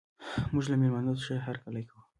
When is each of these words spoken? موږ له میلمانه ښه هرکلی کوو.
موږ 0.53 0.65
له 0.71 0.75
میلمانه 0.81 1.11
ښه 1.25 1.35
هرکلی 1.47 1.83
کوو. 1.89 2.01